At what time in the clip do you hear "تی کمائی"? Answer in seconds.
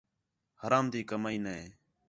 0.91-1.37